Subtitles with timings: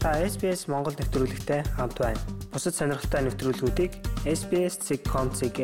[0.00, 2.16] Та SBS Монгол нэвтрүүлэгтэй хамт байна.
[2.48, 3.92] Бусад сонирхолтой нэвтрүүлгүүдийг
[4.24, 5.60] SBS.com.cg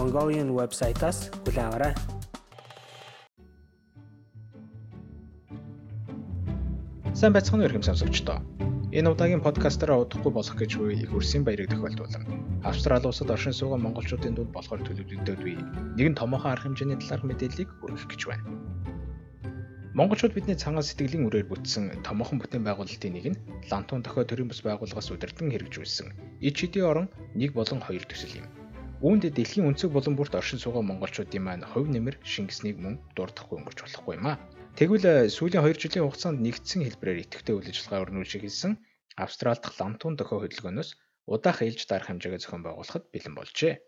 [0.00, 1.92] Mongolian вебсайтаас хүлээн аваарай.
[7.12, 8.40] Сайн байцгаана уу хэм сонсогчдоо.
[8.96, 12.24] Энэ удаагийн подкастаараа удахгүй болох гэж буй их үрсийн баярыг тохиолдуулна.
[12.64, 15.60] Австрали улсад оршин суугаа монголчуудын дунд болохоор төлөвлөгдөд буй
[16.00, 18.65] нэгэн томоохон арга хэмжээний талаарх мэдээллийг хүргэх гэж байна.
[19.96, 23.40] Монголчууд бидний цагаан сэтгэлийн үрээр бүтсэн томоохон бүтээн байгуулалтын нэг нь
[23.72, 26.12] Лантун дохио төрийн бас байгууллагаас удирдан хэрэгжүүлсэн
[26.44, 28.46] ИЧД орон 1 болон 2 төсөл юм.
[29.00, 33.80] Үүнд дэлхийн өнцөг болон бүрт оршин суугаа монголчуудын маань хувь нэмэр шингэснийг мөн дурдахгүй өнгөрч
[33.88, 34.40] болохгүй юм а.
[34.76, 38.76] Тэгвэл сүүлийн 2 жилийн хугацаанд нэгдсэн хэлбэрээр идэвхтэй үйл ажиллагаа өрнүүлж хэлсэн
[39.16, 40.90] Австрали дахь Лантун дохио хөдөлгөөнөөс
[41.24, 43.80] удаах ээлж дарах хэмжээгээ зохион байгуулахад бэлэн болжээ.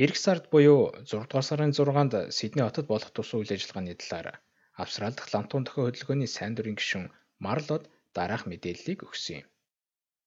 [0.00, 4.40] Ирэх сард буюу 6 дугаар сарын 6-нд Сидней хотод болох тус үйл ажиллагааны талаар
[4.76, 7.06] Австрали дахь лантун дохио хөдөлгөөний сайн дурын гишүүн
[7.38, 9.46] Марлод дараах мэдээллийг өгсөн юм.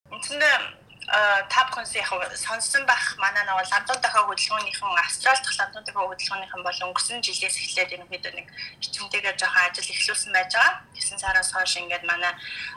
[0.07, 0.55] Үндсэндээ
[1.51, 6.63] та бүхэн яг сонссон байх манай нэг лантун дохио хөдөлгөөнийхэн Австрали дахь лантун дохио хөдөлгөөнийхэн
[6.63, 8.47] бол өнгөрсөн жилээс эхлээд ерөнхийдөө нэг
[8.83, 10.71] хичмэтэйгээр жоохон ажил эхлүүлсэн байж байгаа.
[11.07, 12.33] 9 сараас хойш ингээд манай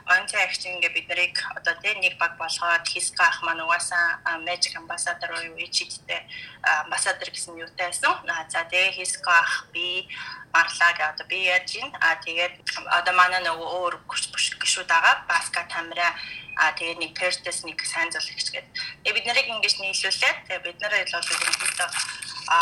[0.07, 4.75] онцгой агч ингээд бид нарыг одоо тэ нэг баг болгоод хисга ах маань угаасаа Magic
[4.79, 6.23] Ambassador уу ичидтэй
[6.63, 8.15] амбассадор гэсэн юутай байсан.
[8.49, 10.07] За тэгээ хисга ах би
[10.53, 12.55] барлаа гэ одоо би яаж ин а тэгээд
[12.99, 16.15] одоо манай нөгөө өөр гүш гүшүүд байгаа баска тамира
[16.59, 18.75] а тэгээд нэг перстэс нэг сайн золагч гэдэг.
[19.03, 21.89] Тэгээ бид нарыг ингэж нийлүүлээд тэгээ бид нарыг бол ерөнхийдөө
[22.51, 22.61] а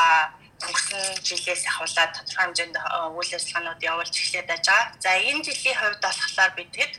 [0.67, 2.77] өнгөрсөн жилээс ахуулаад тодорхой хэмжээнд
[3.19, 4.83] үйл ажиллагаанууд явуулж эхлээд байгаа.
[5.05, 6.93] За энэ жилийн хувьд болохоор бидэд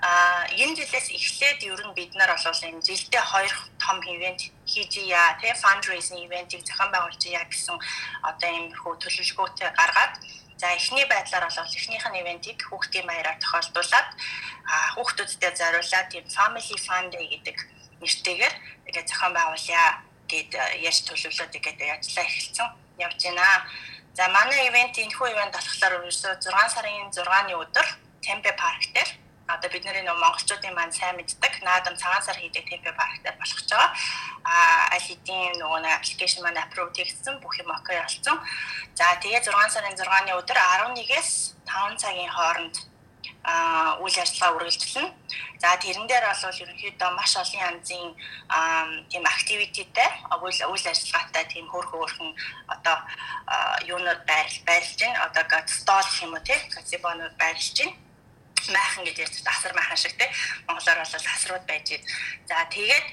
[0.00, 4.92] а энэ жилээс эхлээд ер нь бид нар бол энэ жилдээ хоёр том ивент хийж
[5.06, 7.76] яа тий fundraising ивентийг зохион байгуулж яа гэсэн
[8.30, 10.14] одоо ийм хөө төлөвлөгөөтэй гаргаад
[10.60, 14.08] За эхний байдлаар бол эхнийх нь ивентийг хүүхдийн баяраар тохиолдуулаад
[14.92, 17.56] хүүхдүүдтэй зориулаад тийм family fun day гэдэг
[18.04, 19.84] нэртэйгээр тэгээд зохион байгуулъя
[20.30, 20.52] гэд
[20.86, 22.68] яаж төлөвлөлөөд тэгээд ажиллаа эхэлсэн
[23.04, 23.66] явж байна.
[24.14, 27.86] За манай ивент энэ хүү ивент болохоор ерөөсөө 6 сарын 6-ны өдөр
[28.22, 29.10] Темпе парк дээр
[29.54, 33.70] одоо бидний нөгөө монголчуудын маань сайн мэддэг наадам цагаан сар хийдэг темпе парктай болох ч
[33.70, 33.90] байгаа.
[34.44, 34.54] А
[34.94, 38.38] аль хэдийн нөгөө аппликейшн маань аппрув хийгдсэн бүх юм окей болсон.
[38.94, 41.30] За тэгээ 6 сарын 6-ны өдөр 11-ээс
[41.66, 42.76] 5 цагийн хооронд
[44.04, 45.10] үйл ажиллагаа үргэлжлэнэ.
[45.62, 48.12] За тэрэн дээр бол ерөнхийдөө маш олон янзын
[49.08, 52.30] тийм активититэй үйл ажиллагаатай тийм хөөрхөн хөөрхөн
[52.68, 52.96] одоо
[53.88, 55.24] юунууд байр байрлж байна.
[55.24, 57.96] Одоо стол юм уу тий газибонууд байрлж байна
[58.68, 60.28] майхан гэж ярьж асар майхан шиг те
[60.68, 62.04] монголоор бол асрууд байж байна.
[62.48, 63.06] За тэгээд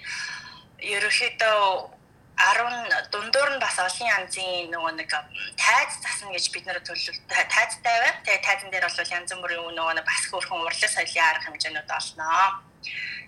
[0.95, 1.96] ерөөхдөө
[2.37, 5.09] 10 дундуур нь бас олон янзын нөгөө нэг
[5.57, 8.21] тайз засна гэж бид нэр төлөв тайзтай байна.
[8.21, 12.29] Тэгээ тайзан дээр бол янз бүрийн нөгөө нэг бас хөөрхөн урлаг соёлын арга хэмжээнүүд олно.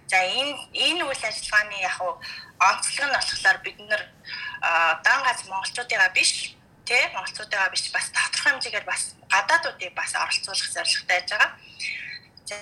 [0.05, 1.97] За энэ энэ үйл ажиллагааны яг
[2.61, 4.01] онцлог нь болохоор бид нэр
[5.05, 6.53] дан гац монголчуудыгаа биш
[6.85, 11.51] тий монголчуудыгаа биш бас тодорхой хэмжээгээр бас гадаадуудыг бас оролцуулах зорилготой байж байгаа.
[12.49, 12.57] За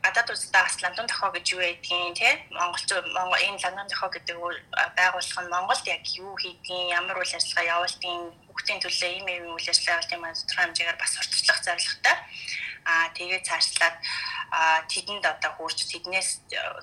[0.00, 4.36] гадаад улсдаа бас ландон тохио гэж юу байдгийг тий монголчууд монгол энэ ландон тохио гэдэг
[4.96, 9.68] байгууллага нь Монголд яг юу хийдгийг ямар үйл ажиллагаа явуулдгийг хүүхдийн төлөө ийм ийм үйл
[9.68, 12.16] ажиллагаа явуулдгийг маань тодорхой хэмжээгээр бас сурталчлах зорилготой.
[12.88, 13.96] Аа тэгээд цаашлаад
[14.88, 16.30] тэдэнд одоо хурж тэднээс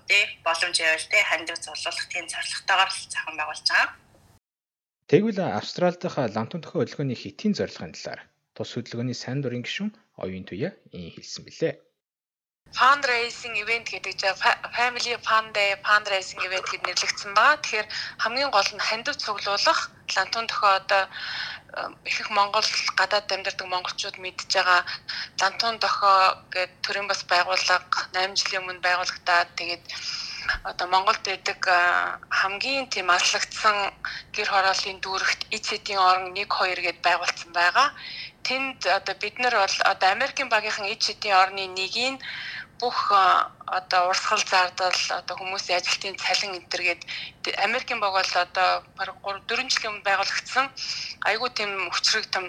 [0.05, 3.89] тий боломж явал тий хандив зулуулах тийм зорилготойгоор л зохион байгуулж байгаа.
[5.09, 8.21] Тэгвэл Австрали дахь лантун тохио хөдөлгөөний хэтийн зорилгын талаар
[8.53, 9.89] тус хөдөлгөөний сайн дурын гишүүн
[10.21, 11.88] оюун туяа ин хэлсэн билээ
[12.77, 14.37] fundraising event гэдэг чинь
[14.77, 17.61] family fun day fundraising event гэд нэрлэгдсэн байгаа.
[17.61, 17.87] Тэгэхээр
[18.23, 19.79] хамгийн гол нь хандив цуглуулах
[20.15, 21.03] лантун тохио одоо
[22.05, 22.65] их Монгол
[22.99, 24.81] гадаад амьдардаг монголчууд мэдж байгаа
[25.41, 26.19] лантун дохоо
[26.53, 29.83] гэдэг төрийн бас байгууллага 8 жилийн өмнө байгуулагдаад тэгээд
[30.63, 31.59] одоо Монголд байдаг
[32.39, 33.77] хамгийн тийм аллагдсан
[34.35, 37.89] гэр хорооллын дүүрэгт ИЦТ-ийн орон 1 2 гэд байгуулсан байгаа.
[38.47, 42.17] Тэнд одоо бид нар бол одоо Америкийн багийнхан ИЦТ-ийн орны нэгийг
[42.79, 43.11] бүх
[43.77, 47.01] одоо урсгал зардал одоо хүмүүсийн ажилтны цалин энтергээд
[47.65, 50.65] Америкийн баг бол одоо баг 3 4 жилийн өмнө байгуулагдсан
[51.29, 52.45] айгүй тийм хүчрэг том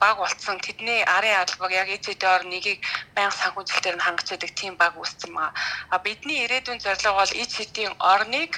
[0.00, 2.80] баг болцсон тэдний арын албаг яг ECD-оор нэгийг
[3.14, 5.52] байнга санхүүжилтээр нь хангаж байдаг тийм баг үүссэн байгаа.
[5.92, 8.52] А бидний ирээдүйн зорилго бол ECD-ийн орныг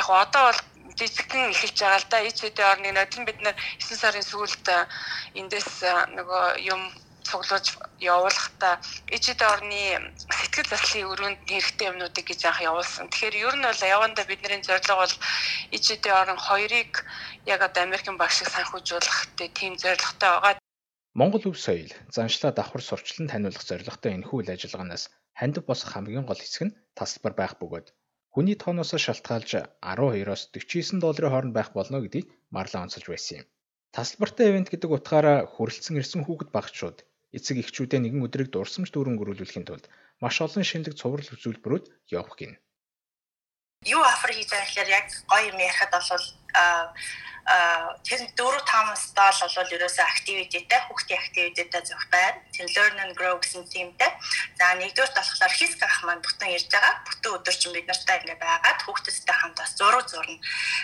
[0.00, 0.60] яг одоо бол
[0.98, 2.18] жижигхэн эхэлж байгаа л да.
[2.28, 4.66] ECD орныг нодлон бид нар 9 сарын сүүлд
[5.40, 5.70] эндээс
[6.16, 6.82] нөгөө юм
[7.30, 7.66] цуглуулж
[8.12, 8.74] явуулахдаа
[9.16, 9.82] ижид орны
[10.18, 13.06] сэтгэл заслын өрөөнд хэрэгтэй юмнуудыг гэж анх явуулсан.
[13.08, 15.14] Тэгэхээр ер нь бол явандаа бидний зорилго бол
[15.76, 16.92] ижид орн хоёрыг
[17.46, 19.18] яг одоо Америкийн багш шиг санхүүжүүлэх
[19.58, 20.60] тийм зорилготой байгаа.
[21.20, 25.04] Монгол өв соёл, заншлаа давхар сурчлан таниулах зорилготой энэхүү үйл ажиллагаанаас
[25.40, 27.86] хандив босох хамгийн гол хэсэг нь тасалбар байх бөгөөд
[28.34, 29.50] хүний тооноос шалтгаалж
[29.82, 33.46] 12-оос 49 долларын хооронд байх болно гэдгийг марлаа онцолж байсан юм.
[33.96, 36.98] Тасалбартай ивент гэдэг утгаараа хүрэлцэн ирсэн хүүхэд багчууд
[37.36, 39.86] эцэг эхчүүдээ нэгэн өдрийг дурсамж дүүрэн гөрүүлүүлэхийн тулд
[40.22, 42.58] маш олон шинэлэг цуврал үзүүлбэрүүд явах гин.
[43.86, 46.24] Юу афер хийж байгаа гэхээр яг гоё юм ярихад бол
[48.04, 52.38] тэр 4 5 стал бол ерөөсөө активититэй хүүхдийн активититэй зөх байна.
[52.54, 54.10] Тэр learn and grow гэсэн тимтэй.
[54.54, 57.02] За нэгдүгээр болохоор хиск ах маань бүтэн ирж байгаа.
[57.06, 60.38] Бүтэн өдөр чинь бид нартай ингээ байгаад хүүхдтэй хамт бас зураг зурна.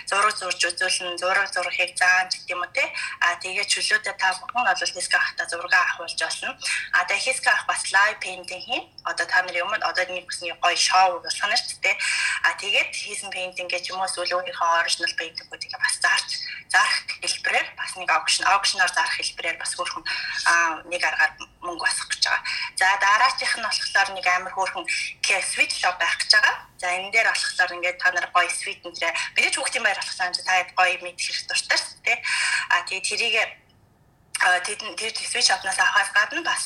[0.09, 2.83] Зураг зурж үзүүлэн зураг зурхийг заан гэх юм уу те.
[3.23, 6.51] А тэгээ чөлөөтэй та бүхэн бол хиск ахтай зураг авахулж болно.
[6.91, 8.83] А тэгээ хиск ах бас live painting хийн.
[9.07, 11.95] Одоо та нар юм одоо нэг бүсний гоё шоу болох нь шүү дээ.
[12.43, 15.13] А тэгээд хийсэн painting гэж юм уу эсвэл өөрийнхөө original
[15.67, 16.29] painting-үүдийг бас зарч
[16.67, 20.03] зарах хэлбэрээр бас нэг аукшн аукшнаар зарах хэлбэрээр бас хөөрхөн
[20.91, 21.31] нэг аргаар
[21.63, 22.43] мөнгө басах гэж байгаа.
[22.75, 24.85] За дараачих нь болохоор нэг амар хөөрхөн
[25.43, 26.55] свит шоп байх гэж байгаа.
[26.77, 30.39] За энэ дээр болохоор ингээд та нар гоё свит нэрээ мэдээж хүүхдийн байр болох санаж
[30.43, 32.17] та гоё мэд хэрэг дуртай дээ.
[32.71, 33.35] А тэгээ тэрийг
[34.37, 36.63] тэд тэр switch shop-наас авахаас гадна бас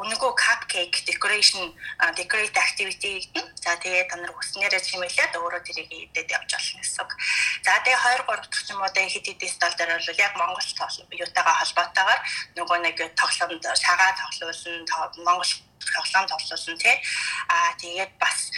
[0.00, 1.72] үнэгүй cupcake decoration
[2.14, 3.44] decorate activity гэдэг.
[3.56, 7.08] За тэгээд та нар хүснээрээ чимээлээд өөрөө тэрийг идээд явж болно гэсэн.
[7.64, 10.68] За тэгээд 2 3 дахь юм уу дэ хэд хэдэн стол дээр бол яг Монгол
[11.16, 12.20] юутайгаа холбоотойгоор
[12.56, 14.84] нөгөө нэг тоглоомд шагаа тоглуулсан
[15.24, 16.96] Монгол тоглоом тоглуулсан тий.
[17.48, 18.50] Аа тэгээд бас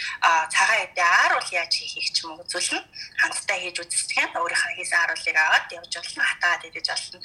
[0.53, 2.79] цагаан эдээ ааруул яаж хийхийг ч юм уу үзүүлнэ.
[3.21, 6.23] Хамтдаа хийж үзсгэн өөрийнхөө хийсэн ааруулыг аваад явж болно.
[6.23, 7.19] Хатаад идэж болно.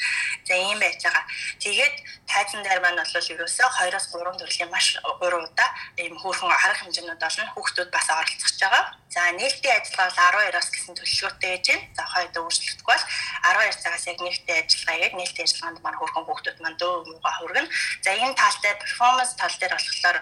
[0.45, 1.25] За ийм байж байгаа.
[1.63, 1.97] Тэгээд
[2.27, 7.23] тайзан дээр маань бол ерөөсөө 2-оос 3 төрлийн маш 3 удаа ийм хөөрхөн арга хэмжээнүүд
[7.23, 8.85] олон хүүхдүүд бас оролцож байгаа.
[9.15, 11.87] За нээлтийн ажиллагаа бол 12-оос гэсэн төлөвлөгөөтэй байж байна.
[11.95, 13.05] За хойд өөрчлөгдөхгүй бол
[13.55, 17.69] 12 цагаас яг нээлттэй ажиллагаа яг нээлттэй ажиллагаанд маань хөөрхөн хүүхдүүд маань дөө мууга хүргэн.
[18.03, 20.19] За энэ тал дээр перформанс тал дээр болохоор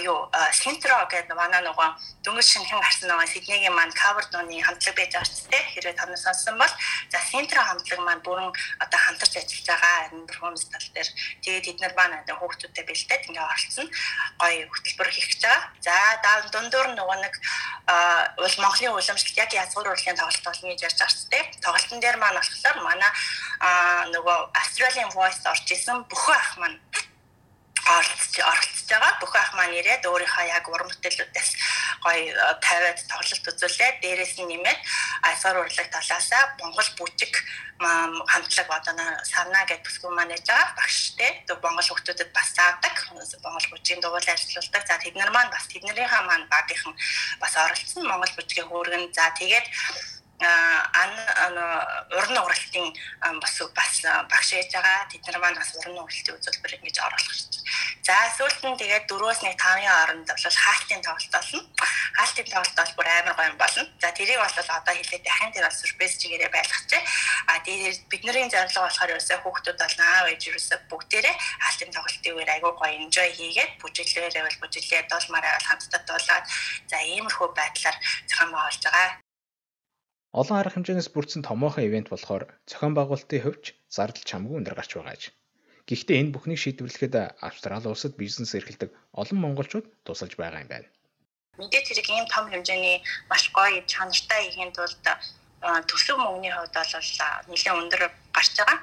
[0.00, 0.18] юу
[0.56, 1.88] синтро гэдэг манай нөгөө
[2.24, 6.08] дөнгөж шинхэн гарсан нөгөө Сиднейгийн маань кавер дууны хамтлаг байж байгаа ч тийм хэрвээ та
[6.08, 6.74] нар сонссон бол
[7.12, 8.48] за синтро хамтлаг маань бүрэн
[8.80, 11.08] одоо хамтарч ажиллаж байгаа энэ перформанс тал дээр
[11.44, 13.88] тэгээд эдгээр маань одоо хүүхдүүдтэй бэлдээд ингээ оролцсон
[14.40, 15.62] гоё хөтөлбөр хийх гэж байгаа.
[15.84, 15.94] За
[16.48, 17.34] дундуур нөгөө нэг
[18.40, 22.16] уул Монголын уламжлалт яг язгуур урлагийн тоглолт болно гэж ярьж байгаа ч тийм тоглолтын дээр
[22.16, 23.10] маань болохоор манай
[24.14, 26.78] нөгөө Australian Voice орж исэн бүхэн ах маань
[27.84, 29.12] оролцож оролцож байгаа.
[29.20, 31.50] Бүх ах маань ирээд өөрийнхөө яг уран бүтээлүүдээс
[32.00, 32.32] гоё
[32.64, 34.80] тавиад тоглолт үзүүлээд дээрээс нь нэмээд
[35.28, 37.34] альфар урлаг талаасаа Монгол бүжиг
[38.32, 38.94] хамтлаг одоо
[39.28, 41.44] савна гэдэг бүсгүй маань яж байгаа багштэй.
[41.44, 42.94] Тэг Монгол хүмүүстэд бас заадаг.
[43.12, 44.82] Монгол бүжгийн дугуйл ажиллаулдаг.
[44.88, 46.94] За тэд нар маань бас тэднэрийнхээ маань багийнхан
[47.42, 49.12] бас оролцсон Монгол бүжгийн хөөргөн.
[49.12, 49.66] За тэгээд
[50.40, 51.12] ан
[52.10, 52.90] уран уралтын
[53.40, 53.94] бас бас
[54.30, 55.06] багш ээж байгаа.
[55.10, 57.54] Тэд нар маань бас уран уралтын үзүүлбэр ингэж оруулах гэж.
[58.04, 61.60] За сүүлд нь тэгээд 4-өөс 1 5-ын хооронд бол хаалтын тоглолт болно.
[62.18, 63.84] Хаалтын тоглолт бол бүр амар гоё болно.
[64.02, 67.02] За тэрийг бол одоо хэлээд дахин тэр бол surprise чигээрээ байлгачаа.
[67.48, 71.34] А тэгээд бидний зорилго болохоор ерөөсөө хүүхдүүд бол аав ээж ерөөсөө бүгдээрээ
[71.64, 76.44] хаалтын тоглолтын үеэр айгүй гоё enjoy хийгээд бүжиглээрээ бол бүжиглээд долмаараа бол хамтдаа дуулаад
[76.90, 77.96] за иймэрхүү байдлаар
[78.28, 79.23] зохион байгуулж байгаа.
[80.40, 85.14] Олон арга хэмжээнээс бүрдсэн томоохон ивент болохоор зохион байгуулалтын хөвч зардал чамгүй өндөр гарч байгаа
[85.14, 85.22] аж.
[85.86, 88.90] Гэхдээ энэ бүхнийг шийдвэрлэхэд Австрали улсад бизнес эрхэлдэг
[89.20, 90.88] олон монголчууд тусалж байгаа юм байна.
[91.62, 92.98] Мэдээж хэрэг ийм том хэмжээний
[93.30, 94.98] маш гоё чанартай ихийн тулд
[95.86, 97.06] төсөв мөнгөний хувьд бол
[97.54, 98.02] нэлээд өндөр
[98.34, 98.78] гарч байгаа.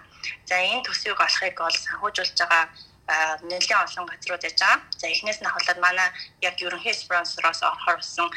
[0.47, 2.63] За энэ төсвийг олохыг бол санхүүжүүлж байгаа
[3.49, 4.79] нэлээд олон газрууд яж байгаа.
[4.99, 6.09] За эхнээс нь ахуулаад манай
[6.41, 8.29] яг ерөнхий спонсороос орхорсон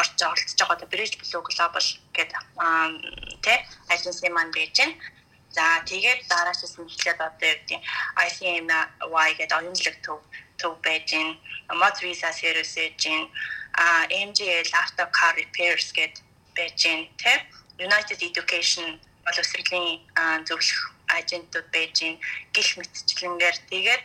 [0.00, 1.86] орж оролцож байгаа одоо Bridge Blue Global
[2.16, 2.42] гэдэг
[3.44, 3.54] тэ
[3.92, 4.94] аженси маань байж байна.
[5.56, 7.80] За тэгээд дараачаас нь эхлээд одоо юу гэдэг
[8.26, 10.20] ICMY гэдэг оюунлаг төв
[10.60, 11.36] төв байж байна.
[11.80, 13.28] Mod Visa сервис байж байна.
[13.72, 16.24] А MGL Auto Car Repairs гэдэг
[16.56, 17.06] байж байна.
[17.20, 17.32] Тэ
[17.86, 18.88] United Education
[19.24, 20.00] боловсролын
[20.48, 20.80] зөвлөх
[21.18, 22.16] ажентууд байж гин
[22.54, 24.04] гих мэтчлэнгээр тэгээд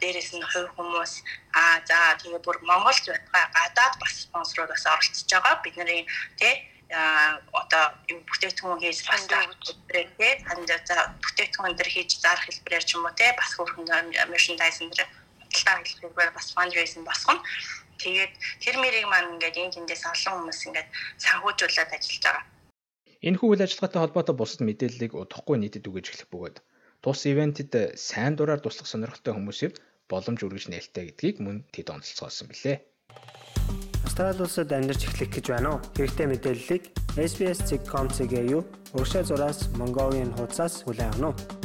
[0.00, 1.12] дээрэс нь хувь хүмүүс
[1.52, 5.62] а за тэгээ бүр Монголч байтугай гадаад бас спонсорууд бас оролцож байгаа.
[5.64, 6.04] Бидний
[6.40, 6.54] тий
[7.60, 7.84] одоо
[8.28, 13.30] бүтээгдэхүүн хийж бас тий танд за бүтээгдэхүүн дээр хийж зарах хэлбэрээр ч юм уу тий
[13.32, 13.88] бас хөрхөн
[14.32, 15.08] merchandise дээр
[15.40, 17.42] худалдаа хэлбэрээр бас fundraising босгоно.
[18.02, 20.88] Тэгээд тэр мэрийг маань ингээд энэ тэндээс олон хүмүүс ингээд
[21.22, 22.51] санхүүжүүлээд ажиллаж байгаа
[23.22, 26.56] Энэхүү үйл ажиллагаатай холбоотой бусад мэдээллийг удахгүй нийтэд үгэж эхлэх бөгөөд
[27.06, 29.78] тус ивентэд сайн дураар туслах сонирхолтой хүмүүсэд
[30.10, 32.82] боломж үргэж нээлттэй гэдгийг мөн тэд онцлцоосон билээ.
[34.02, 35.82] Австрали улсад амьдарч эхлэх гэж байна уу?
[35.94, 36.82] Хэрэгтэй мэдээллийг
[37.14, 41.61] SBS.com.cg-ийн урагшаа зураас Mongolian хуудасаас хүлээн авах нь